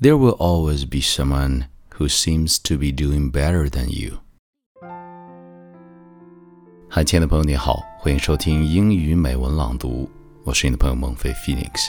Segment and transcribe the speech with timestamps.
[0.00, 1.66] there will always be someone
[1.96, 4.18] who seems to be doing better than you.
[6.88, 10.08] 嗨，亲爱的朋友，你好，欢迎收听英语美文朗读，
[10.42, 11.88] 我是你的朋友孟飞 Phoenix。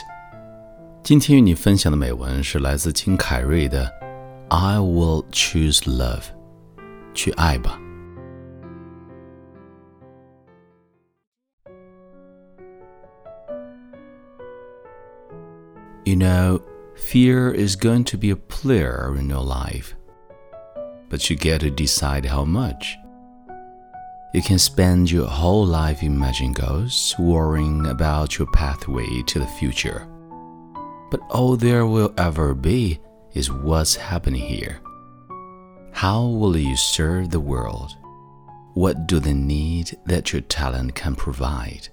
[1.02, 3.86] 今天与你分享的美文是来自金凯瑞的
[4.48, 6.20] 《I Will Choose Love》，
[7.14, 7.78] 去爱吧。
[16.04, 16.60] You know
[16.96, 19.94] fear is going to be a player in your life,
[21.08, 22.96] but you get to decide how much.
[24.34, 30.08] You can spend your whole life imagining ghosts, worrying about your pathway to the future.
[31.10, 32.98] But all there will ever be
[33.34, 34.80] is what's happening here.
[35.92, 37.90] How will you serve the world?
[38.72, 41.88] What do they need that your talent can provide?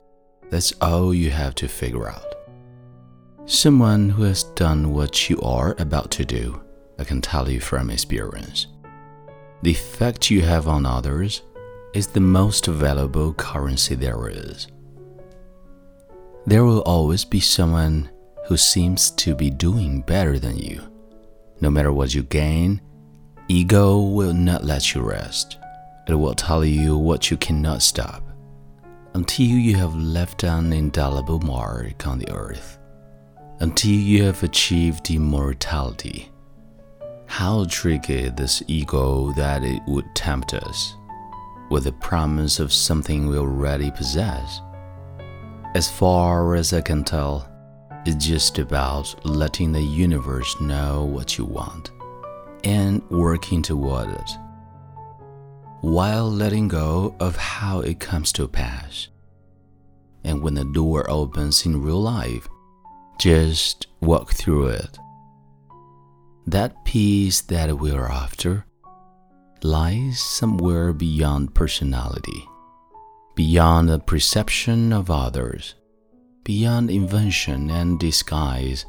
[0.50, 2.36] That's all you have to figure out.
[3.50, 6.62] Someone who has done what you are about to do,
[7.00, 8.68] I can tell you from experience.
[9.64, 11.42] The effect you have on others
[11.96, 14.68] is the most valuable currency there is.
[16.46, 18.12] There will always be someone
[18.46, 20.84] who seems to be doing better than you.
[21.60, 22.80] No matter what you gain,
[23.48, 25.58] ego will not let you rest.
[26.08, 28.22] It will tell you what you cannot stop
[29.16, 32.79] until you have left an indelible mark on the earth
[33.60, 36.30] until you have achieved immortality.
[37.26, 40.96] How tricky this ego that it would tempt us
[41.70, 44.62] with the promise of something we already possess.
[45.76, 47.48] As far as I can tell,
[48.06, 51.92] it's just about letting the universe know what you want
[52.64, 54.32] and working toward it,
[55.82, 59.10] while letting go of how it comes to pass.
[60.24, 62.50] And when the door opens in real life,
[63.20, 64.98] just walk through it.
[66.48, 68.66] That peace that we're after
[69.62, 72.48] lies somewhere beyond personality,
[73.36, 75.76] beyond the perception of others,
[76.46, 78.86] beyond invention and disguise,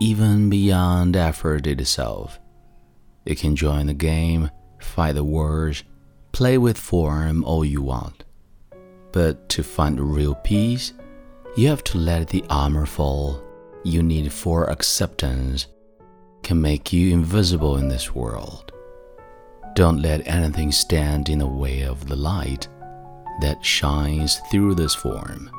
[0.00, 2.40] even beyond effort itself.
[3.24, 5.84] You can join the game, fight the wars,
[6.32, 8.24] play with form all you want.
[9.12, 10.92] But to find real peace,
[11.56, 13.42] you have to let the armor fall
[13.84, 15.66] you need for acceptance
[16.42, 18.72] can make you invisible in this world.
[19.74, 22.68] Don't let anything stand in the way of the light
[23.40, 25.50] that shines through this form.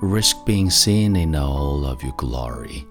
[0.00, 2.86] Risk being seen in all of your glory.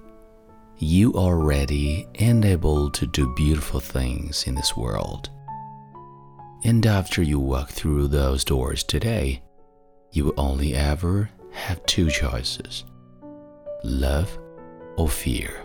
[0.78, 5.30] You are ready and able to do beautiful things in this world.
[6.64, 9.44] And after you walk through those doors today,
[10.12, 12.84] you will only ever have two choices
[13.84, 14.38] love
[14.98, 15.62] or fear.